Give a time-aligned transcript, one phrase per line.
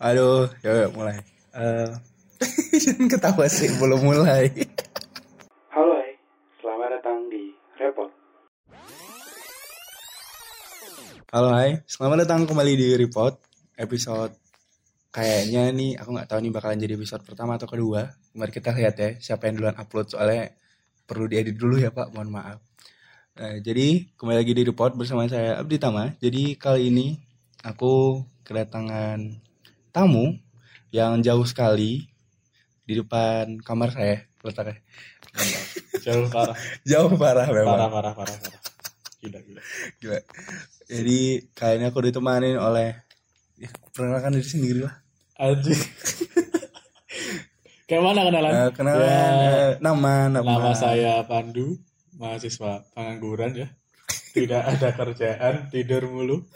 [0.00, 1.20] Aduh, yuk, yuk mulai.
[1.52, 1.92] Eh,
[2.80, 4.48] jangan ketawa sih, belum mulai.
[5.68, 6.16] Halo hai,
[6.56, 8.08] selamat datang di Repot.
[11.28, 11.84] Halo, hai.
[11.84, 13.44] Selamat datang kembali di Report
[13.76, 14.32] episode
[15.12, 18.08] kayaknya nih aku nggak tahu nih bakalan jadi episode pertama atau kedua.
[18.32, 20.48] Mari kita lihat ya siapa yang duluan upload soalnya
[21.04, 22.56] perlu diedit dulu ya Pak, mohon maaf.
[23.36, 26.16] Nah, jadi kembali lagi di Report bersama saya Abdi Tama.
[26.24, 27.20] Jadi kali ini
[27.60, 29.49] aku kedatangan
[29.90, 30.38] tamu
[30.90, 32.06] yang jauh sekali
[32.82, 34.80] di depan kamar saya letaknya.
[36.00, 37.76] Jauh parah, Jauh parah memang.
[37.76, 38.60] parah, parah, parah, parah.
[39.20, 39.60] Gila, gila.
[40.00, 40.18] Gila.
[40.90, 41.18] Jadi
[41.52, 42.96] kali ini aku ditemani oleh
[43.60, 44.94] ya, perkenalkan diri sendiri lah.
[45.38, 45.76] Anjing.
[47.86, 48.50] Kayak mana kenalan?
[48.54, 51.78] Eh, kenalan Ya, eh, nama, nama nama saya Pandu,
[52.16, 53.68] mahasiswa pengangguran ya.
[54.30, 56.46] Tidak ada kerjaan, tidur mulu.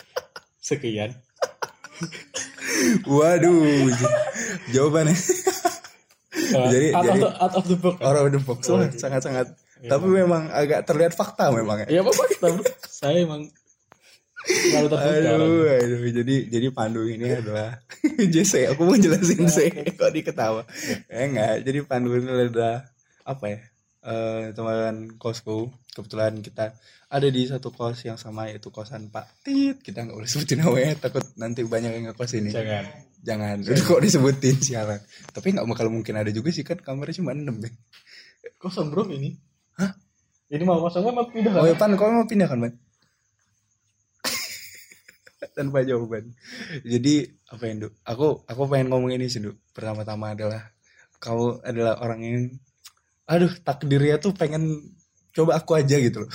[0.63, 1.13] Sekian.
[3.05, 3.91] Waduh,
[4.71, 5.17] jawabannya
[6.35, 7.97] Uh, Jadi- out, jadi- of the, out of the box.
[8.03, 9.01] orang the box Oh, lah, gitu.
[9.01, 9.55] sangat-sangat.
[9.81, 9.91] Iya.
[9.91, 11.87] Tapi memang agak terlihat fakta memang ya.
[11.89, 12.49] Ya apa kita
[12.85, 13.49] Saya emang.
[14.77, 14.99] Aduh,
[15.65, 17.81] aduh, jadi jadi Pandu ini adalah
[18.35, 18.67] JC.
[18.69, 20.67] Aku mau jelasin sih, kok diketawa.
[21.09, 22.83] Eh enggak, jadi Pandu ini adalah
[23.25, 23.59] apa ya?
[24.05, 25.73] Eh teman kosku.
[25.97, 26.77] Kebetulan kita
[27.09, 29.81] ada di satu kos yang sama yaitu kosan Pak Tit.
[29.81, 32.51] Kita nggak boleh sebutin namanya, takut nanti banyak yang ngekos ini.
[32.53, 32.85] Jangan.
[33.25, 35.01] Jangan, udah kok disebutin sialan.
[35.33, 37.73] Tapi nggak bakal mungkin ada juga sih kan kamarnya cuma 6 deh.
[38.61, 39.33] Kosong bro ini.
[39.81, 39.97] Hah?
[40.53, 42.75] Ini mau kosong mau pindah Oh ya Pan, kau mau pindah kan Pan?
[45.57, 46.37] Tanpa jawaban.
[46.85, 47.89] Jadi apa yang?
[48.05, 49.41] Aku aku pengen ngomong ini sih.
[49.73, 50.75] Pertama-tama adalah
[51.17, 52.43] kau adalah orang yang
[53.25, 54.95] aduh takdirnya tuh pengen
[55.35, 56.31] coba aku aja gitu loh.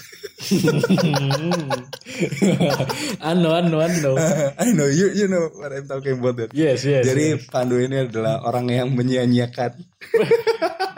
[3.23, 4.11] ano ano ano.
[4.59, 6.51] I know you you know what I'm talking about that.
[6.51, 7.07] Yes yes.
[7.07, 7.47] Jadi yes.
[7.47, 9.71] Pandu ini adalah orang yang menyia-nyiakan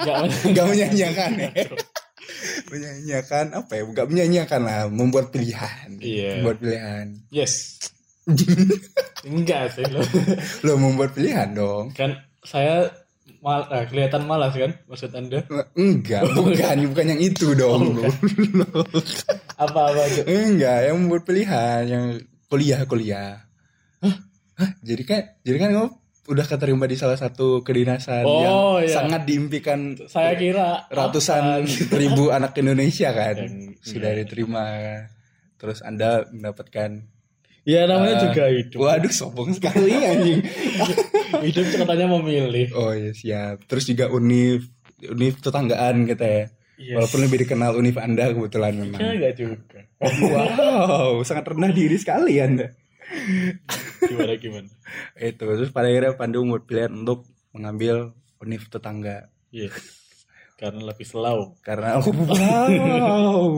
[0.02, 0.18] Nggak
[0.58, 1.52] Gak menyanyiakan ya
[2.74, 6.42] Menyanyiakan apa ya Gak menyanyiakan lah Membuat pilihan Iya.
[6.42, 7.78] Membuat pilihan yes.
[9.30, 10.02] Enggak sih lo.
[10.66, 12.90] Lo membuat pilihan dong Kan saya
[13.42, 15.42] mal eh, kelihatan malas kan maksud anda?
[15.74, 18.14] Enggak Bukan Bukan yang itu dong Oh,
[19.66, 20.22] Apa apa aja?
[20.24, 22.06] Enggak Yang membuat pilihan Yang
[22.46, 23.32] kuliah Kuliah
[23.98, 24.16] Hah?
[24.80, 25.90] Jadi kan Jadi kan kamu
[26.24, 28.94] Udah keterima di salah satu kedinasan Oh, Yang iya.
[28.96, 31.66] sangat diimpikan Saya kira Ratusan
[32.02, 34.22] ribu anak Indonesia kan Yang- Sudah iya.
[34.22, 34.64] diterima
[35.58, 37.10] Terus anda mendapatkan
[37.62, 38.78] Ya namanya Eh, juga hidup.
[38.82, 40.42] Waduh sombong sekali anjing.
[41.48, 42.68] hidup katanya memilih.
[42.78, 43.66] Oh iya siap.
[43.66, 44.70] Terus juga univ,
[45.06, 46.46] univ tetanggaan kita ya.
[46.82, 46.98] Yes.
[46.98, 48.98] Walaupun lebih dikenal univ anda kebetulan memang.
[48.98, 49.80] Ya enggak juga.
[50.02, 52.74] Wow, sangat rendah diri sekali anda.
[54.02, 54.70] Gimana gimana?
[55.20, 59.76] Itu terus pada akhirnya Pandu membuat pilihan untuk mengambil univ tetangga Yes.
[60.56, 61.58] Karena lebih slow.
[61.66, 63.50] karena oh, wow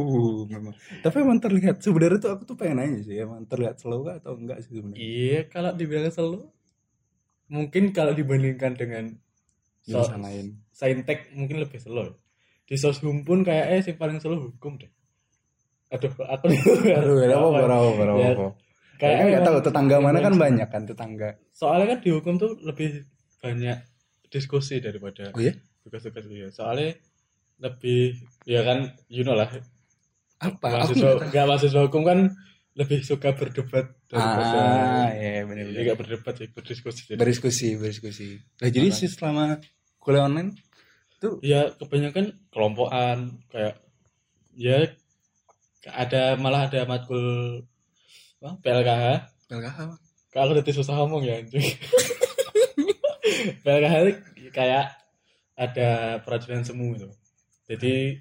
[0.47, 0.71] memang.
[1.03, 4.63] Tapi emang terlihat sebenarnya tuh aku tuh pengen nanya sih emang terlihat kah atau enggak
[4.63, 5.03] sih sebenarnya?
[5.03, 6.47] Iya, kalau dibilang slow,
[7.51, 9.13] mungkin kalau dibandingkan dengan
[9.83, 10.63] so, lain.
[10.71, 12.15] saintek mungkin lebih slow.
[12.63, 14.91] Di soshum pun kayak eh yang paling slow hukum deh.
[15.91, 16.45] Aduh, aku
[16.97, 18.13] Aduh, ya apa apa apa apa.
[18.17, 18.47] Ya, apa.
[18.97, 21.29] Kayak nggak tahu emang- tetangga mana kan banyak kan tetangga.
[21.51, 23.03] Soalnya kan di hukum tuh lebih
[23.43, 23.77] banyak
[24.31, 25.53] diskusi daripada Oh iya?
[25.85, 26.47] tugas-tugas dia.
[26.49, 26.97] Soalnya
[27.61, 28.17] lebih
[28.49, 29.51] ya kan you know lah
[30.41, 30.67] Apa?
[30.81, 32.19] Mahasiswa nggak mahasiswa hukum kan
[32.73, 35.83] lebih suka berdebat daripada Ah, iya benar jadi benar.
[35.89, 38.27] nggak berdebat sih berdiskusi jadi Berdiskusi, berdiskusi.
[38.61, 39.57] Nah, jadi sih selama
[39.97, 40.53] kuliah online
[41.17, 43.81] tuh ya kebanyakan kelompokan kayak
[44.53, 44.85] ya
[45.89, 47.25] ada malah ada matkul
[48.37, 49.05] apa, PLKH
[49.49, 49.95] LKH apa?
[50.29, 51.63] kalau udah susah ngomong ya anjing
[53.63, 53.95] PLKH
[54.51, 54.85] kayak
[55.55, 57.09] ada peradilan semu itu
[57.65, 58.19] jadi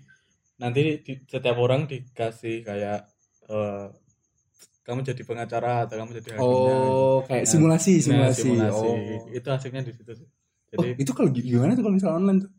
[0.56, 3.10] nanti di- setiap orang dikasih kayak
[3.50, 3.86] eh,
[4.82, 8.42] kamu jadi pengacara atau kamu jadi hakimnya Oh, kayak Nah, simulasi, Nah, simulasi.
[8.42, 8.86] simulasi.
[8.86, 8.96] Oh.
[9.30, 10.28] itu hasilnya di situ sih.
[10.72, 12.50] Oh, jadi itu kalau gi- gimana tuh kalau misalnya online tuh?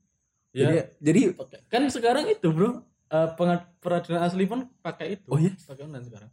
[0.51, 0.67] ya.
[0.69, 1.21] Jadi, jadi
[1.67, 2.79] kan sekarang itu bro.
[3.09, 5.27] Eh, penga- peradilan asli pun pakai itu.
[5.27, 5.53] Oh, iya?
[5.59, 6.31] pakai online sekarang.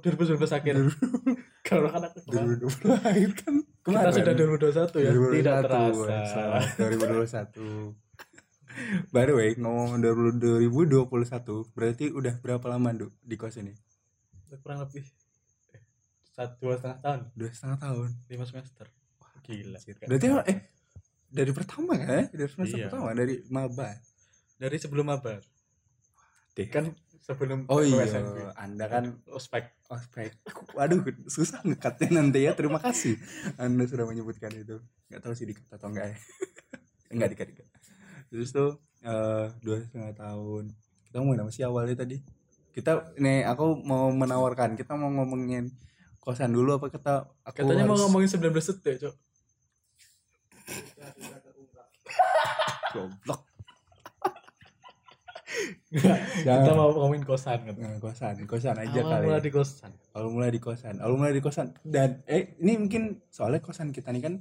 [0.00, 0.74] 2019 akhir.
[1.62, 5.10] Kalau kan aku kemarin- 2020 akhir kan kita sudah 2021 ya.
[5.10, 6.16] 2021, tidak terasa.
[6.28, 6.62] selamat.
[6.76, 8.11] 2021.
[9.08, 11.08] By the way, ngomong 2021,
[11.70, 13.72] berarti udah berapa lama, Duk, di kos ini?
[14.60, 15.00] kurang lebih
[15.72, 15.80] eh,
[16.30, 18.08] satu dua setengah tahun Dua setengah tahun.
[18.28, 18.86] lima semester
[19.42, 20.58] gila Berarti emang- eh
[21.26, 22.06] dari pertama kan?
[22.06, 22.24] ya?
[22.28, 22.86] Dari semester Iya.
[22.86, 23.96] pertama dari maba.
[24.54, 25.40] dari sebelum mabar
[26.52, 26.68] Deh.
[26.68, 28.06] kan sebelum oh iya
[28.54, 30.38] anda kan ospek ospek
[30.70, 33.18] waduh susah ngekatnya nanti ya terima kasih
[33.56, 34.78] anda sudah menyebutkan itu
[35.08, 36.16] nggak tahu sih dikat atau enggak ya
[37.12, 37.66] enggak dikat dikat
[38.32, 38.70] terus tuh
[39.02, 40.72] eh, dua setengah tahun.
[41.04, 42.16] Kita ngomongin apa sih awalnya tadi?
[42.72, 45.68] Kita nih aku mau menawarkan kita mau ngomongin
[46.16, 49.14] kosan dulu apa kita aku katanya mau harus- ngomongin 19 detik cok.
[52.92, 53.40] Goblok.
[55.92, 59.44] Kita mau ngomongin kosan kan Nah, kosan kosan aja Awal kali mulai ya.
[59.44, 59.90] di kosan.
[60.14, 60.94] Awal mulai di kosan.
[60.96, 61.66] Awal mulai di kosan.
[61.84, 64.34] Dan eh ini mungkin soalnya kosan kita nih kan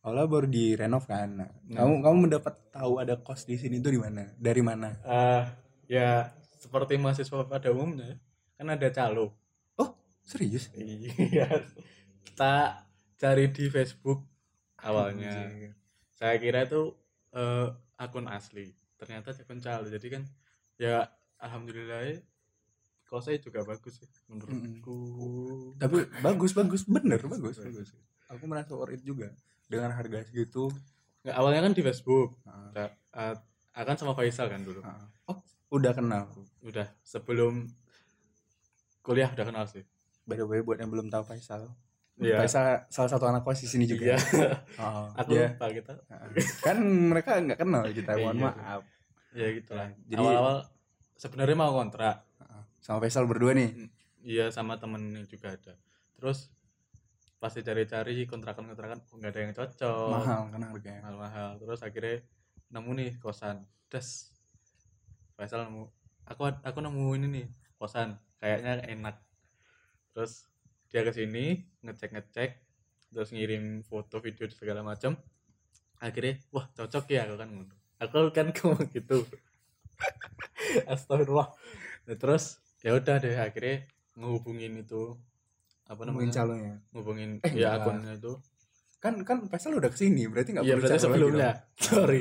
[0.00, 1.28] awalnya baru direnov kan.
[1.44, 1.84] Nah, Nah.
[1.84, 4.24] kamu kamu mendapat tahu ada kos di sini tuh di mana?
[4.36, 4.88] Dari mana?
[5.04, 5.42] Eh,
[5.92, 8.16] ya seperti mahasiswa pada umumnya
[8.56, 9.36] kan ada calo.
[9.76, 10.68] Oh serius?
[10.76, 11.48] Iya.
[12.24, 12.84] Kita
[13.16, 14.24] cari di Facebook
[14.80, 15.48] awalnya.
[15.48, 15.72] Anjir.
[16.16, 16.92] saya kira itu
[17.32, 18.72] eh, akun asli.
[18.96, 19.88] Ternyata akun calo.
[19.88, 20.22] Jadi kan
[20.80, 21.08] ya
[21.40, 22.16] alhamdulillah ya,
[23.04, 24.96] kosnya juga bagus sih menurutku.
[25.76, 26.84] Tapi bagus bagus.
[26.88, 27.56] Bener bagus.
[27.60, 27.92] bagus.
[28.32, 29.32] Aku merasa worth it juga
[29.70, 30.66] dengan harga segitu.
[31.22, 32.34] Nggak awalnya kan di Facebook.
[32.42, 33.34] Nah, eh,
[33.72, 34.82] akan sama Faisal kan dulu.
[34.82, 35.06] Nah.
[35.24, 35.38] oh
[35.70, 36.26] udah kenal?
[36.60, 37.70] Udah sebelum
[39.00, 39.86] kuliah udah kenal sih.
[40.26, 41.70] By the way buat yang belum tahu Faisal.
[42.18, 42.36] Iya.
[42.36, 44.18] Faisal salah satu anak kos di sini juga iya.
[44.82, 45.92] Oh, aku dia- lupa kita.
[46.60, 48.44] Kan mereka nggak kenal kita mohon Iya.
[48.44, 48.82] maaf.
[49.30, 49.88] Ya gitu lah.
[50.04, 50.56] Jadi- awal-awal
[51.14, 52.26] sebenarnya mau kontrak.
[52.80, 53.70] Sama Faisal berdua nih?
[54.20, 55.78] Iya sama temennya juga ada.
[56.18, 56.52] Terus
[57.40, 60.12] pas dicari-cari kontrakan-kontrakan nggak ada yang cocok.
[60.12, 61.00] Mahal kan harganya.
[61.08, 61.50] Mahal-mahal.
[61.56, 62.16] Terus akhirnya
[62.68, 63.64] nemu nih kosan.
[63.88, 64.28] Das
[65.40, 65.88] Faisal nemu.
[66.28, 67.46] Aku aku nemu ini nih
[67.80, 68.20] kosan.
[68.36, 69.16] Kayaknya enak.
[70.12, 70.44] Terus
[70.92, 72.50] dia ke sini ngecek ngecek
[73.10, 75.18] terus ngirim foto video segala macam
[75.98, 77.50] akhirnya wah cocok ya aku kan
[78.00, 79.24] aku kan ngomong gitu.
[80.88, 81.48] Astagfirullah.
[82.08, 83.84] Nah, terus ya udah deh akhirnya
[84.16, 85.16] ngehubungin itu
[85.90, 87.82] apa namanya calonnya ngubungin Eh, ya enggak.
[87.82, 88.32] akunnya itu
[89.00, 91.50] kan kan Faisal udah ke sini berarti nggak Iya perlu berarti sebelumnya.
[91.82, 92.20] Sorry.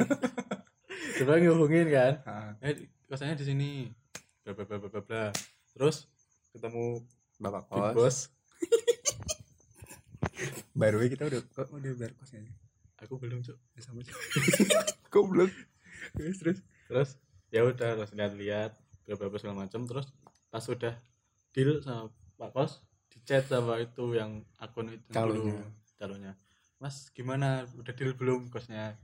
[1.14, 2.14] Sebelumnya ngehubungin kan.
[2.64, 2.74] Eh
[3.06, 3.70] kosannya di sini.
[4.42, 5.24] Bla bla bla bla.
[5.76, 6.08] Terus
[6.50, 7.04] ketemu
[7.38, 8.18] bapak Big kos Boss.
[10.80, 12.48] by the way kita udah kok udah bayar kosnya
[13.00, 13.56] Aku belum, Cuk.
[13.76, 14.12] Ya, sama aja
[15.14, 15.52] goblok
[16.16, 17.10] terus terus Terus
[17.48, 18.76] ya udah terus lihat-lihat
[19.06, 20.12] bla bla bla segala macam terus
[20.48, 20.96] pas udah
[21.52, 22.84] deal sama Pak Kos
[23.30, 25.62] chat sama itu yang akun itu dulu, Calonnya.
[26.02, 26.34] calonnya.
[26.82, 28.98] Mas gimana udah deal belum kosnya?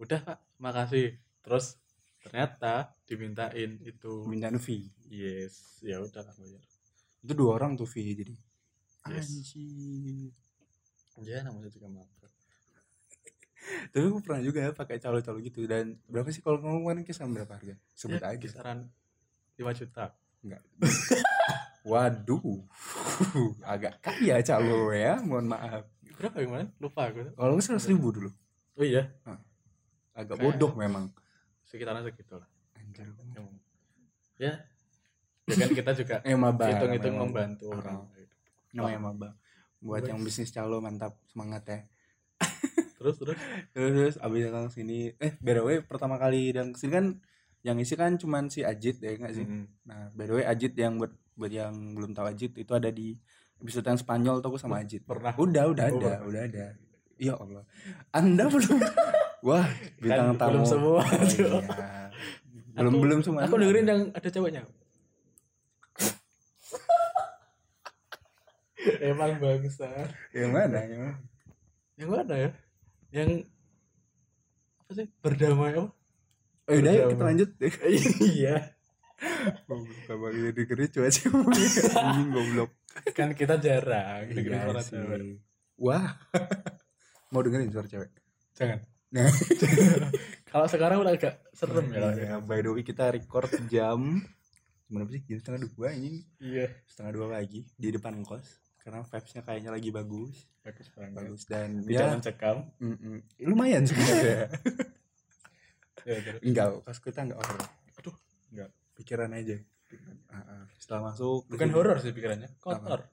[0.00, 1.20] Udah Pak, makasih.
[1.44, 1.76] Terus
[2.26, 6.58] ternyata dimintain itu minta fee yes ya udah lah bayar
[7.22, 8.34] itu dua orang tuh fee jadi
[9.06, 9.54] Yes.
[11.14, 11.30] Anjir.
[11.30, 12.26] ya namanya juga mabuk
[13.94, 17.30] tapi aku pernah juga ya pakai calo-calo gitu dan berapa sih kalau ngomong kemarin kisaran
[17.30, 18.90] berapa harga sebut ya, aja kisaran
[19.54, 20.10] 5 juta
[20.42, 20.62] enggak
[21.86, 22.58] waduh.
[23.72, 25.86] Agak kaya calo ya mohon maaf.
[26.18, 27.30] Berapa yang mana lupa aku.
[27.30, 28.30] Kalau nggak seratus ribu dulu.
[28.74, 29.14] Oh iya?
[30.12, 31.14] Agak Kayak- bodoh memang.
[31.66, 32.46] sekitaran segitu lah
[32.78, 33.10] Anjir.
[34.38, 34.54] Ya.
[35.46, 36.16] Ya kan kita juga
[36.70, 38.06] hitung-hitung membantu orang.
[38.70, 39.28] Namanya maba
[39.78, 41.18] buat yang bisnis calo mantap.
[41.26, 41.78] Semangat ya.
[42.96, 43.38] Terus terus?
[43.76, 44.14] Terus terus.
[44.18, 45.14] Abis datang sini.
[45.18, 47.06] Eh by the way pertama kali datang ke sini kan
[47.66, 49.42] yang isi kan cuman si Ajit ya nggak sih?
[49.42, 49.64] Mm.
[49.82, 53.12] nah by the way Ajit yang buat buat yang belum tahu Ajit itu ada di
[53.56, 55.02] episode yang Spanyol tuh aku sama Ajit.
[55.02, 55.32] pernah.
[55.34, 56.18] Udah udah Oh, ada pernah.
[56.24, 56.64] udah ada.
[57.16, 57.62] Ya Allah.
[58.10, 58.78] Anda belum?
[59.42, 59.66] Wah
[59.98, 60.48] bintang Kan tamu.
[60.52, 61.50] belum semua, Oh, iya.
[62.76, 63.40] belum Aku- belum semua.
[63.42, 64.60] aku dengerin yang ada ceweknya
[69.02, 69.86] emang bangsa.
[70.30, 71.14] Yang mana yang mana?
[71.96, 72.50] Yang mana ya?
[73.10, 73.28] Yang
[74.78, 75.06] apa sih?
[75.18, 75.90] Berdamai apa
[76.66, 77.50] oh, udah yuk kita lanjut
[78.36, 78.56] iya
[80.06, 81.32] Bapak ini dengerin cuaca cewek
[81.96, 82.70] anjing goblok
[83.16, 84.92] kan kita jarang dengerin Iya suara sih.
[84.92, 85.20] cewek
[85.76, 86.16] Wah.
[87.32, 88.10] Mau dengerin suara cewek?
[88.56, 89.30] jangan Nah,
[90.50, 94.18] kalau sekarang udah agak serem ya ya, by the way kita record jam
[94.90, 95.22] berapa sih?
[95.30, 96.26] Jam setengah dua ini.
[96.42, 98.58] iya Setengah dua lagi di depan kos.
[98.82, 100.46] Karena vibes-nya kayaknya lagi bagus.
[100.66, 103.16] bagus banget Bagus dan tidak ya mencekam mm-mm.
[103.46, 104.50] lumayan sebenarnya.
[106.06, 106.40] ya, terus.
[106.40, 107.66] enggak, kos kita enggak horor.
[107.98, 108.14] Aduh,
[108.54, 108.70] enggak.
[108.94, 109.56] Pikiran aja.
[110.30, 110.62] Ah, ah.
[110.78, 113.06] Setelah masuk bukan horor sih pikirannya kotor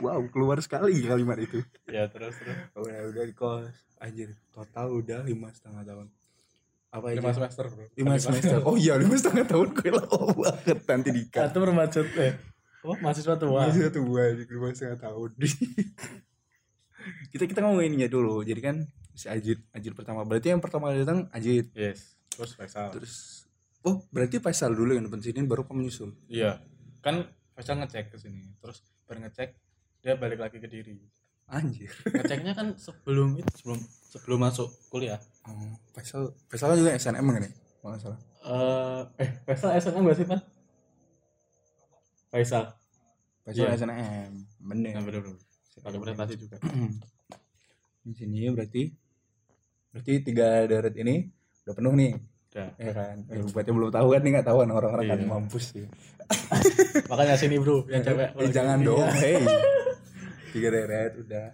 [0.00, 1.60] Wow, keluar sekali kalimat itu.
[1.84, 3.68] ya terus terus Oh, ya udah di kos.
[4.00, 6.08] Anjir, total udah lima setengah tahun.
[6.90, 7.22] Apa aja?
[7.22, 11.46] lima semester bro lima semester oh iya lima setengah tahun gue lama banget nanti dikat
[11.46, 12.34] satu remaja eh
[12.82, 15.30] apa mahasiswa tua masih satu bulan lima setengah tahun
[17.32, 18.42] kita kita ngomongin ya dulu.
[18.44, 18.76] Jadi kan
[19.14, 20.24] si Ajit Ajit pertama.
[20.24, 21.68] Berarti yang pertama kali datang Ajit.
[21.76, 22.16] Yes.
[22.32, 22.88] Terus Faisal.
[22.94, 23.44] Terus
[23.84, 26.60] oh berarti Faisal dulu yang depan sini baru kamu nyusul iya.
[27.04, 28.44] Kan Faisal ngecek ke sini.
[28.60, 29.48] Terus baru ngecek
[30.00, 30.96] dia balik lagi ke diri.
[31.50, 31.90] Anjir.
[32.06, 35.20] Ngeceknya kan sebelum itu sebelum sebelum masuk kuliah.
[35.44, 37.52] Oh, Faisal Faisal juga SNM kan ya?
[37.52, 38.20] Kalau nggak salah.
[38.40, 40.40] Eh eh Faisal SNM gak sih pan
[42.30, 42.64] Faisal.
[43.44, 43.76] Faisal Iya.
[43.82, 44.30] SNM
[44.62, 44.92] bener.
[44.94, 45.49] Nah, bener bener
[45.80, 46.56] pakai prestasi juga.
[48.04, 48.82] Di sini berarti
[49.90, 51.26] berarti tiga darat ini
[51.62, 52.12] udah penuh nih.
[52.50, 52.68] Udah.
[52.76, 53.16] Ya kan?
[53.26, 55.28] Ya, buat yang belum tahu kan nih nggak tahu kan orang-orang kan Iya.
[55.28, 55.86] mampus sih.
[57.10, 58.86] Makanya sini bro yang cewek Eh, jangan Iya.
[58.86, 59.42] dong hey
[60.50, 61.48] tiga darat udah.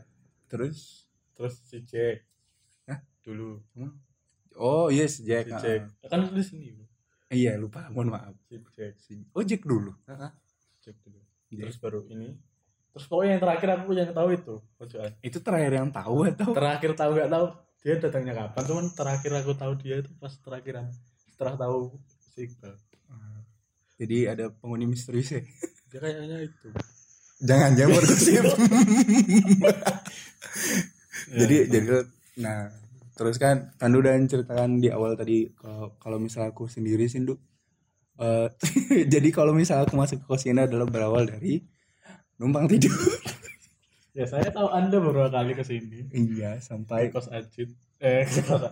[0.47, 1.05] Terus?
[1.33, 2.25] Terus si Jack.
[2.87, 3.01] Hah?
[3.21, 3.61] dulu.
[4.57, 5.49] Oh yes Jack.
[5.49, 5.57] Si.
[5.59, 6.87] Jack Ya kan di sini bro.
[7.29, 7.91] Iya lupa.
[7.91, 8.35] Mohon maaf.
[8.47, 8.95] Si Jack.
[8.97, 9.93] Si- oh Jack dulu.
[10.81, 11.21] Jack dulu.
[11.47, 11.61] Jack.
[11.63, 12.35] terus baru ini
[12.97, 16.51] terus pokoknya yang terakhir aku yang tahu itu pojokan itu terakhir yang tahu atau?
[16.57, 17.47] Terakhir tahu nggak tahu.
[17.85, 20.89] Dia datangnya kapan cuman terakhir aku tahu dia itu pas terakhiran
[21.29, 21.93] setelah tahu
[22.33, 22.73] si Iqbal.
[24.01, 25.45] Jadi ada penghuni misterius ya
[25.93, 26.69] dia kayaknya itu.
[27.45, 28.45] Jangan jangan bergosip
[31.27, 31.87] Ya, jadi jadi
[32.41, 32.73] nah
[33.13, 35.53] terus kan kan udah ceritakan di awal tadi
[36.01, 37.21] kalau misal aku sendiri sih.
[38.17, 38.49] Eh,
[39.13, 41.61] jadi kalau misal aku masuk ke kos ini adalah berawal dari
[42.37, 42.93] numpang tidur.
[44.17, 46.09] Ya saya tahu anda beberapa kali ke sini.
[46.09, 47.69] Iya sampai kos Ajit.
[48.01, 48.65] Eh ke kos,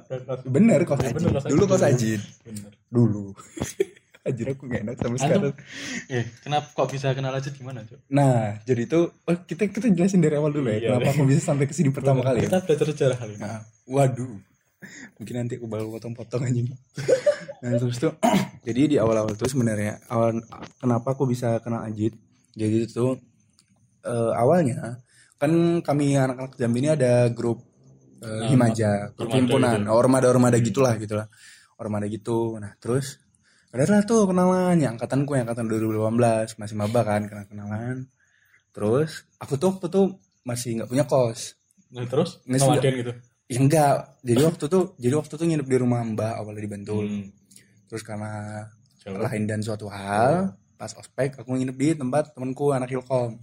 [0.49, 2.73] bener kos Bener, kos dulu kos ajid bener.
[2.89, 3.33] Dulu.
[4.25, 5.53] Ajid aku gak enak sama sekarang.
[6.09, 7.53] Eh kenapa kok bisa kenal Ajit?
[7.53, 8.09] Gimana cok?
[8.09, 11.41] Nah jadi itu oh, kita kita jelasin dari awal dulu ya Iya, kenapa aku bisa
[11.45, 12.49] sampai ke sini pertama kali ya.
[12.49, 13.45] Kita belajar sejarah kali ini.
[13.45, 14.37] Nah, waduh.
[15.21, 16.73] Mungkin nanti aku baru potong-potong anjing.
[17.61, 18.17] nah, terus tuh
[18.67, 20.41] jadi di awal-awal tuh sebenarnya awal
[20.81, 22.17] kenapa aku bisa kenal Ajit?
[22.57, 23.21] Jadi itu
[24.05, 25.01] eh, awalnya
[25.35, 27.65] kan kami anak-anak Jambi ini ada grup
[28.21, 29.91] eh, Nah, Himaja, grup Ormada himpunan, gitu.
[29.93, 31.27] ormada-ormada gitulah gitulah.
[31.77, 32.57] Ormada gitu.
[32.57, 33.19] Nah, terus
[33.75, 38.07] ada lah tuh kenalan yang angkatanku yang angkatan 2018 masih maba kan kenal-kenalan.
[38.71, 40.07] Terus aku tuh waktu tuh
[40.47, 41.59] masih nggak punya kos.
[41.95, 43.13] nah terus Nggak gitu
[43.45, 43.95] Ya enggak,
[44.25, 47.05] jadi waktu tuh jadi waktu tuh nginep di rumah Mbak awalnya di Bantul.
[47.05, 47.29] Hmm,
[47.85, 48.65] Terus karena
[49.05, 49.21] jauh.
[49.21, 53.37] lain dan suatu hal, pas ospek aku nginep di tempat temanku anak Ilkom.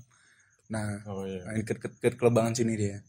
[0.71, 3.03] Nah, oh iya nah, deket deket kelebangan sini dia.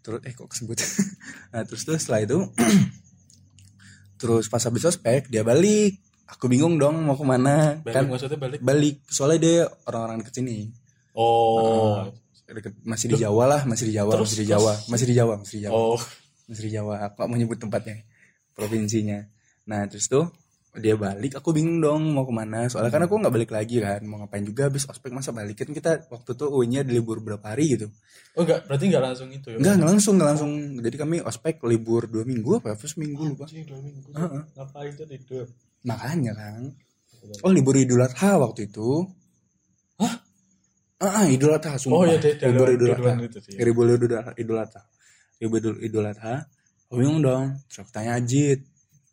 [0.00, 0.80] Terus eh kok kesebut.
[1.52, 2.38] nah, terus tuh setelah itu
[4.20, 6.00] terus pas habis ospek dia balik.
[6.32, 7.76] Aku bingung dong mau ke mana.
[7.84, 10.72] balik kan maksudnya balik balik soalnya dia orang-orang deket sini.
[11.12, 12.08] oh
[12.52, 15.14] Deket, masih di Jawa lah, masih di Jawa, Terus- masih di Jawa, terus- masih di
[15.16, 15.72] Jawa, masih di Jawa.
[15.72, 16.00] oh
[16.44, 17.96] Masih di Jawa, aku gak mau nyebut tempatnya,
[18.52, 19.24] provinsinya.
[19.64, 20.28] Nah terus tuh
[20.72, 22.64] dia balik, aku bingung dong mau ke mana.
[22.64, 25.68] Soalnya kan aku nggak balik lagi kan, mau ngapain juga habis ospek masa balik kan
[25.68, 27.92] kita waktu tuh UN-nya di libur berapa hari gitu.
[28.32, 30.52] oh enggak berarti enggak langsung itu ya Enggak, nggak langsung, nggak langsung.
[30.80, 32.72] Jadi kami ospek libur dua minggu apa?
[32.80, 33.44] Terus minggu lupa.
[33.44, 34.42] Dua minggu Heeh.
[34.56, 35.46] ngapain tuh tidur
[35.84, 36.62] Makanya kan.
[37.46, 39.06] Oh libur Idul Adha waktu itu.
[40.00, 40.14] Hah?
[41.02, 41.98] Ah, ah, Idul Adha, sumpah.
[41.98, 43.12] oh iya deh libur Idul Adha.
[43.60, 44.32] Libur Idul Adha.
[44.38, 44.82] Idul Adha.
[45.42, 46.34] Libur Idul, Idul Adha.
[46.88, 47.58] Aku bingung dong.
[47.66, 48.62] Terus tanya Ajit.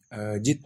[0.09, 0.65] Eh, Jit,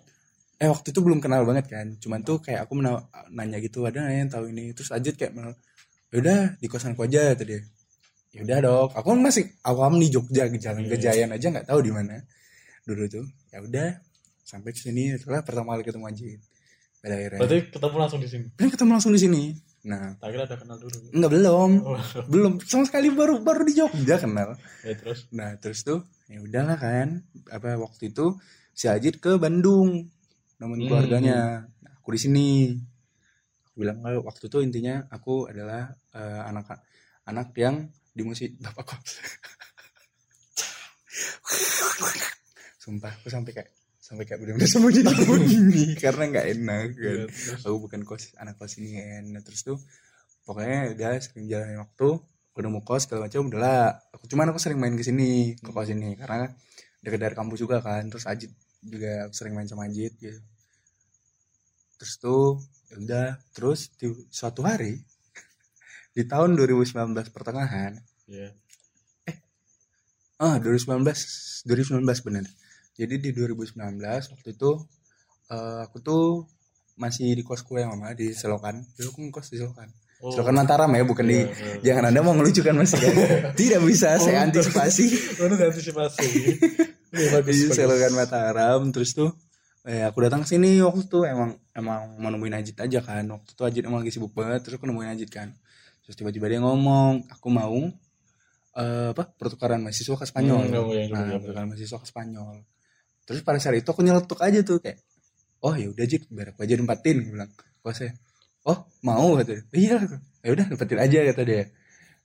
[0.63, 1.87] eh waktu itu belum kenal banget kan.
[1.99, 3.03] Cuman tuh kayak aku mena-
[3.35, 4.71] nanya gitu, ada nggak yang tahu ini.
[4.71, 5.35] Terus Ajit kayak
[6.15, 7.59] yaudah di kosanku aja tadi.
[8.33, 11.11] Yaudah dok, aku kan masih awam di Jogja, jalan ke Iya.
[11.11, 12.17] Jayan aja nggak tahu di mana.
[12.87, 13.99] Dulu tuh, ya udah
[14.41, 15.13] sampai ke sini.
[15.19, 16.39] Setelah pertama kali ketemu Ajit.
[17.03, 19.43] Pada akhirnya, berarti ketemu langsung di sini kan ketemu langsung di sini.
[19.83, 21.99] Nah, tak kira ada kenal dulu enggak belum, oh,
[22.31, 24.55] belum sama sekali baru baru di Jogja kenal.
[24.87, 27.19] ya terus Nah terus tuh ya udahlah kan
[27.51, 28.39] apa waktu itu
[28.71, 30.07] si Ajit ke Bandung
[30.63, 30.87] nemuin Hmm.
[30.89, 31.37] keluarganya.
[31.83, 32.49] Nah, aku di sini.
[33.67, 36.79] Aku bilang "Eh, waktu itu intinya aku adalah eh, anak
[37.27, 39.11] anak yang di musik bapak kos.
[42.79, 43.69] Sumpah aku sampai kayak
[44.03, 47.03] sampai kayak benar-benar sembunyi sembunyi karena nggak enak kan.
[47.07, 49.23] ya, terus Aku bukan kos anak kos ini kan.
[49.31, 49.79] Nah, terus tuh
[50.43, 52.19] pokoknya dia sering jalanin waktu
[52.53, 55.89] udah mau kos segala macam udahlah aku cuman aku sering main ke sini ke kos
[55.89, 56.51] ini karena
[57.01, 58.51] dekat dari kampus juga kan terus Ajit
[58.83, 60.37] juga aku sering main sama Ajit gitu
[62.03, 62.59] terus tuh
[62.91, 63.29] ya udah.
[63.55, 64.99] Terus di suatu hari
[66.11, 67.95] di tahun 2019 pertengahan
[68.27, 68.51] ya
[70.43, 70.99] ah 2019
[71.63, 72.45] 2019 bener.
[72.99, 74.71] Jadi di 2019 waktu itu
[75.47, 76.43] eh, aku tuh
[76.99, 78.83] masih di kosku yang mama di Selokan.
[78.99, 79.87] Dulu aku ngekos di Selokan.
[80.19, 80.35] Oh.
[80.35, 81.75] Selokan Mataram ya bukan di Iya, iya.
[81.81, 82.91] jangan anda mau ngelucukan mas.
[82.91, 83.15] Kan
[83.59, 85.05] tidak bisa saya Oh, antisipasi.
[85.39, 86.27] Oh, ini antisipasi.
[87.13, 87.69] Iya, bagus, di.
[87.77, 89.31] Selokan Mataram terus tuh
[89.85, 93.25] eh aku datang ke sini waktu itu emang emang mau nemuin Ajit aja kan.
[93.25, 95.49] Waktu itu Ajit emang lagi sibuk banget terus aku nemuin Ajit kan.
[96.05, 97.77] Terus tiba-tiba dia ngomong aku mau
[98.77, 100.69] eh, apa pertukaran mahasiswa ke Spanyol.
[100.69, 100.73] Hmm,
[101.09, 101.37] nah iya.
[101.41, 102.55] pertukaran mahasiswa ke Spanyol.
[103.23, 104.99] Terus pada saat itu aku nyeletuk aja tuh kayak
[105.63, 107.51] oh ya udah Jit biar aku aja nempatin gue bilang.
[107.83, 108.13] Bosnya
[108.69, 109.35] oh mau?
[109.39, 109.63] kata dia.
[109.73, 109.97] Iya
[110.43, 111.63] ya udah nempatin aja kata dia.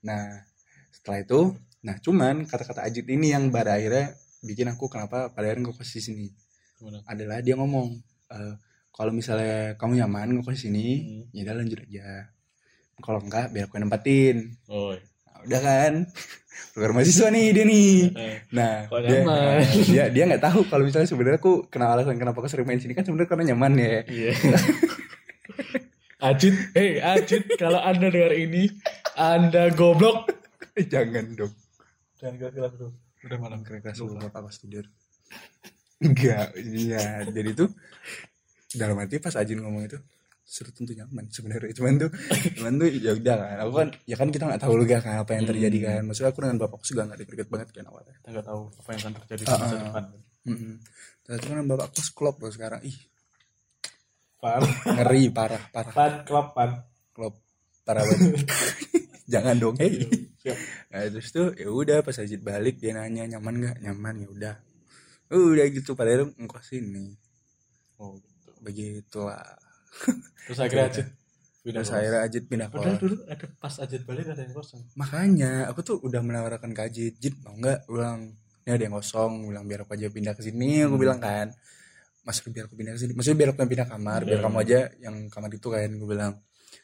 [0.04, 0.44] Nah
[0.92, 1.40] setelah itu
[1.78, 4.12] nah cuman kata-kata Ajit ini yang pada akhirnya
[4.42, 6.26] bikin aku kenapa pada akhirnya ngekos di sini?
[7.06, 7.86] Adalah dia ngomong
[8.34, 8.54] eh,
[8.98, 11.22] kalau misalnya kamu nyaman ngekos di sini Hmm.
[11.30, 12.08] ya udah lanjut aja
[12.98, 14.36] kalau enggak biar aku yang nempatin
[14.66, 14.90] Oh.
[14.90, 15.92] Nah, udah kan
[16.74, 19.62] program mahasiswa nih dia nih Eh, nah dia nyaman?
[19.88, 22.92] dia dia nggak tahu kalau misalnya sebenarnya aku kenal alasan kenapa aku sering main sini
[22.92, 24.32] kan sebenarnya karena nyaman ya Iya.
[26.20, 28.66] Ajit, hei Ajit, kalau anda dengar ini,
[29.14, 30.26] anda goblok.
[30.76, 31.54] jangan dong
[32.16, 32.90] Jangan keras bro.
[33.20, 33.62] Udah malam.
[33.62, 34.82] keren keras dulu bapak pas tidur
[35.98, 37.70] enggak iya jadi tuh
[38.78, 39.98] dalam hati pas Ajin ngomong itu
[40.48, 41.76] sudah tentu nyaman sebenarnya.
[41.76, 42.10] Cuman tuh
[42.56, 45.30] cuman tuh ya udah kan aku kan ya kan kita nggak tahu juga kan apa
[45.36, 46.00] yang terjadi kan.
[46.08, 48.14] Maksudnya aku dengan bapakku juga nggak deket banget kan awalnya.
[48.16, 49.80] Kita nggak tahu apa yang akan terjadi di Ah, masa ah.
[49.84, 50.04] depan.
[50.48, 50.74] Mm-mm.
[51.28, 52.80] ternyata kan bapakku seklop loh sekarang.
[52.88, 52.96] Ih.
[54.38, 55.92] Pan, ngeri parah parah.
[55.92, 56.70] Pan, klop, pan.
[57.12, 57.34] klop.
[57.84, 58.46] Parah banget.
[59.32, 59.92] Jangan dong hei.
[60.40, 60.56] Siap.
[60.88, 63.76] nah terus tuh ya udah pas Ajit balik dia nanya nyaman nggak?
[63.84, 64.54] Nyaman ya udah.
[65.28, 67.12] Udah gitu padahal ngkos ini
[67.98, 68.14] Oh.
[68.60, 69.44] Begitulah
[70.44, 71.06] Terus akhirnya Ajit
[71.58, 74.82] pindah terus akhirnya Ajit pindah Padahal kelas dulu ada pas Ajit balik ada yang kosong.
[74.94, 79.32] makanya aku tuh udah menawarkan ke Ajit Jit mau nggak bilang ini ada yang kosong
[79.44, 81.00] bilang biar aku aja pindah ke sini aku Hmm.
[81.00, 81.48] bilang kan
[82.20, 84.44] mas biar aku pindah ke sini maksudnya biar aku yang pindah kamar biar Iya.
[84.44, 86.32] kamu aja yang kamar itu kan gue bilang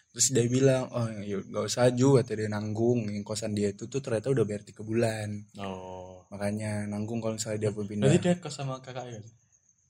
[0.08, 3.84] terus dia bilang oh ya nggak usah ju kata dia nanggung yang kosan dia itu
[3.84, 6.24] tuh ternyata udah bayar tiga bulan Oh.
[6.28, 9.24] makanya nanggung kalau misalnya dia pun pindah Berarti dia kos sama kakaknya kan?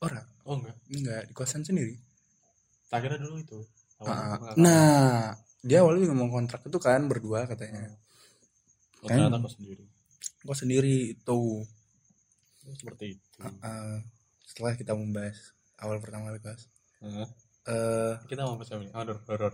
[0.04, 0.76] Orang Oh enggak.
[0.88, 1.96] enggak di kosan sendiri
[2.86, 3.58] Tak kira dulu itu.
[3.96, 4.54] Kakak.
[4.56, 7.88] nah dia awalnya mau kontrak itu kan berdua katanya
[9.00, 9.84] Oh, ternyata kan- sendiri.
[10.40, 11.40] kok sendiri itu
[12.64, 13.28] Oh, Seperti itu.
[13.60, 14.00] Ah,
[14.42, 15.36] setelah kita membahas
[15.76, 16.64] awal pertama kali kelas
[16.98, 17.28] Heeh.
[17.66, 18.92] eh Kita mau bahas apa nih?
[18.92, 19.52] Horor, horor.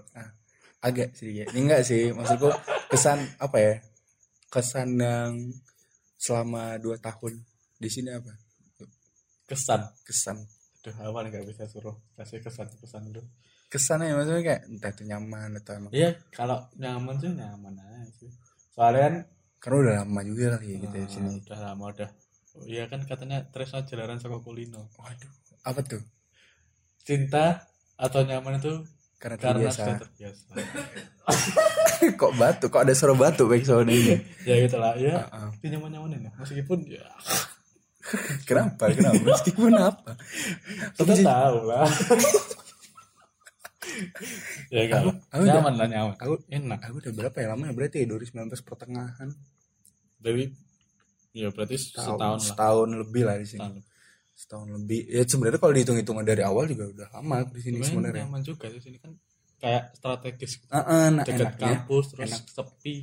[0.80, 2.48] agak sedikit ini enggak sih maksudku
[2.88, 3.74] kesan apa ya
[4.48, 5.32] kesan yang
[6.16, 7.36] selama dua tahun
[7.76, 8.32] di sini apa
[9.50, 9.82] Kesan.
[10.06, 10.38] kesan
[10.80, 13.20] Aduh, awal nggak bisa suruh kasih kesan kesan dulu.
[13.66, 18.30] kesannya maksudnya kayak entah itu nyaman atau emang Iya, kalau nyaman tuh nyaman aja sih.
[18.70, 19.14] Soalnya kan
[19.60, 22.10] karena udah lama juga kali ya kita di ah, sini udah lama udah.
[22.50, 24.88] Oh, iya kan katanya Tresno jalanan sama kulino.
[24.98, 25.30] waduh
[25.62, 26.02] apa tuh
[27.04, 28.72] Cinta atau nyaman itu
[29.20, 30.44] karena karena terbiasa sudah terbiasa.
[32.20, 34.16] kok batu kok ada suara batu baik soalnya
[34.48, 35.28] ya gitulah ya.
[35.28, 35.48] Ah, ah.
[35.54, 36.32] Itu nyaman nyamanin ya.
[36.40, 37.04] Meskipun ya
[38.48, 40.12] kenapa kenapa meskipun apa
[40.94, 41.84] kita tahu lah.
[44.70, 45.00] ya lah.
[45.28, 46.14] aku udah- nyaman lah nyaman.
[46.16, 46.80] aku Enak.
[46.80, 49.28] aku udah berapa ya lama ya berarti ya 2019 pertengahan
[50.16, 50.44] Dari
[51.32, 52.44] ya berarti setahun, setahun lah.
[52.44, 53.82] setahun lebih lah di sini Setahun.
[54.34, 58.24] setahun lebih ya sebenarnya kalau dihitung-hitungan dari awal juga udah lama aku di sini Sebenarnya
[58.24, 59.12] nyaman juga di sini kan
[59.56, 62.42] kayak strategis Ah, ah, nah dekat enaknya kampus terus enak.
[62.46, 62.96] sepi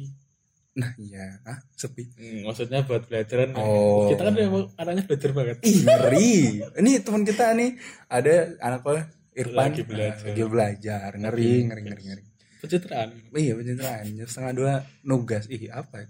[0.78, 1.42] nah iya.
[1.42, 2.06] Ah sepi.
[2.14, 4.14] Hmm, maksudnya buat belajaran Oh.
[4.14, 5.58] kita kan emang anaknya belajar banget.
[5.66, 6.34] Ih ngeri.
[6.78, 7.74] Ini teman kita nih
[8.06, 9.10] ada anak apa?
[9.34, 9.74] Irfan.
[9.74, 10.22] Lagi belajar.
[10.22, 11.10] Nah, lagi belajar.
[11.18, 12.24] Ngeri ngeri ngeri ngeri.
[12.58, 13.10] pencitraan.
[13.34, 14.06] Iya pencitraan.
[14.14, 15.46] Jam setengah dua nugas.
[15.50, 16.08] Ih apa ya?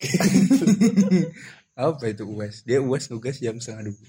[1.88, 4.08] apa itu uas dia uas nugas jam setengah dua.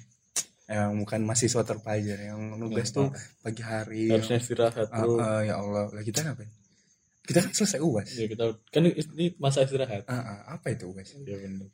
[0.71, 2.17] Yang bukan mahasiswa terpelajar.
[2.19, 4.07] Yang nugas tuh pagi hari.
[4.07, 5.91] Harusnya istirahat Ah, ah, ya Allah.
[5.91, 6.47] Lah kita ngapain
[7.21, 10.03] kita kan selesai uas ya kita kan ini masa istirahat.
[10.05, 11.69] Ah, ah, apa itu uas ya benar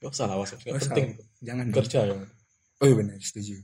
[0.00, 0.80] gak usah lah was Oh, penting.
[1.12, 1.28] salah.
[1.40, 2.16] jangan kerja ya.
[2.80, 3.60] Oh iya benar setuju.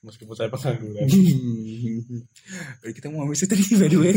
[0.00, 1.04] Meskipun saya pengangguran.
[2.96, 4.12] Kita mau ngomongin tadi by the way.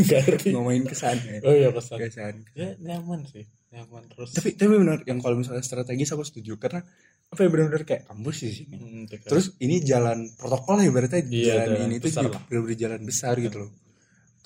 [0.48, 2.34] Ngomongin kesannya oh iya pesan kesan.
[2.52, 3.44] Ya nyaman sih.
[3.68, 4.32] Nyaman terus.
[4.32, 6.56] Tapi tapi benar yang kalau misalnya strategis aku setuju.
[6.56, 6.80] Karena
[7.28, 9.28] apa ya benar-benar kayak kampus di sini Hmm, dekat.
[9.28, 12.08] terus ini jalan protokol ya berarti Iya, jalan ini tuh
[12.48, 13.70] benar-benar jalan besar gitu loh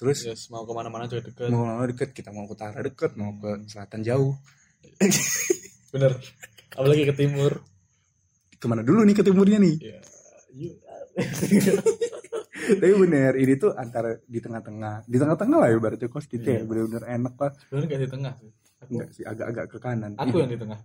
[0.03, 0.19] terus?
[0.27, 3.31] Yes, mau ke mana-mana juga dekat mau mau deket kita mau ke utara deket mau
[3.39, 4.35] ke selatan jauh.
[5.95, 6.19] Bener.
[6.75, 7.63] Apalagi ke timur.
[8.59, 9.77] Ke mana dulu nih ke timurnya nih?
[9.79, 9.99] Ya
[10.51, 10.79] you-
[12.81, 15.05] tapi bener ini tuh antara di tengah-tengah.
[15.05, 16.25] Di tengah-tengah lah ya berarti kos.
[16.25, 16.65] Kita ya Iya.
[16.65, 18.33] benar-benar enak lah sebenarnya gak di tengah?
[18.41, 18.51] Sih
[18.91, 20.13] enggak sih agak-agak ke kanan.
[20.19, 20.79] Aku yang di tengah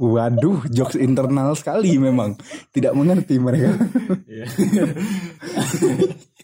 [0.00, 2.32] Waduh, jokes internal sekali memang.
[2.72, 3.76] Tidak mengerti mereka.
[4.24, 4.48] iya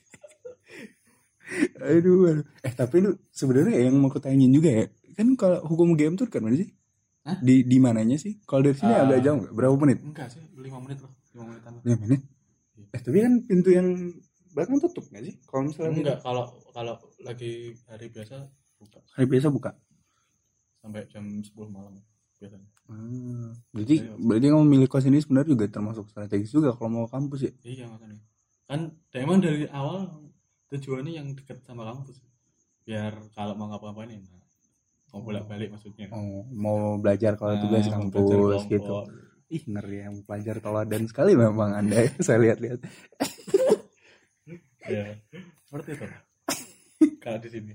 [1.80, 2.44] aduh, aduh.
[2.60, 4.84] Eh, tapi lu sebenarnya yang mau kutanyain juga ya.
[5.16, 6.68] Kan kalau hukum game tuh kan mana sih?
[7.24, 7.40] Hah?
[7.40, 8.36] Di di mananya sih?
[8.44, 9.02] Kalau dari sini Ah.
[9.02, 9.52] agak jauh nggak?
[9.52, 9.98] Berapa menit?
[10.04, 11.82] enggak sih lima menit loh lima menitan loh.
[11.82, 12.20] Lima menit.
[12.92, 13.88] Eh, tapi kan pintu yang
[14.52, 15.34] belakang tutup nggak sih?
[15.42, 17.52] Kalau misalnya enggak kalau kalau lagi
[17.88, 18.36] hari biasa
[18.76, 19.70] buka hari biasa buka.
[20.76, 21.98] sampai jam 10 malam
[22.38, 23.50] biasanya Hmm.
[23.74, 24.14] Berarti Iya.
[24.16, 27.52] berarti kamu milih kos ini sebenarnya juga termasuk strategis juga kalau mau kampus ya.
[27.62, 28.22] iya makanya
[28.66, 30.26] kan dan emang dari awal
[30.66, 32.18] tujuannya yang dekat sama kampus
[32.82, 34.30] biar kalau mau ngapa-ngapain enak
[35.10, 38.92] mau bolak balik maksudnya Oh, mau belajar kalau Nah, tugas mau kampus gitu.
[39.46, 42.10] Ih, ngeri yang pelajar teladan sekali memang Anda ya.
[42.26, 42.82] Saya lihat-lihat.
[44.86, 45.18] ya
[45.66, 46.06] seperti itu
[47.22, 47.74] kalau di sini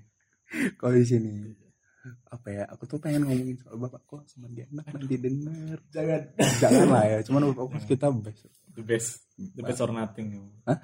[0.76, 1.32] Kalau di sini
[2.28, 2.64] apa ya?
[2.74, 5.78] Aku tuh pengen ngomongin soal bapak kok sama dia enak nanti denger.
[5.90, 6.22] jangan
[6.58, 8.42] Jangan lah ya, cuman bapak kos kita best.
[8.72, 10.80] the best the best or nothing Hah?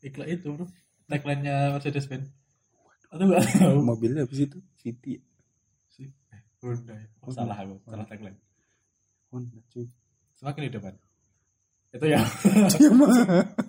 [0.00, 0.68] iklan itu bro
[1.04, 2.28] tagline nya Mercedes Benz
[3.08, 4.58] atau enggak tahu Mobilnya apa sih itu?
[4.76, 5.16] City.
[5.88, 7.06] sih eh, Honda ya.
[7.22, 8.36] Oh, salah aku salah tagline
[9.30, 9.86] Honda cuy.
[10.36, 10.94] semakin di depan
[11.90, 12.20] itu ya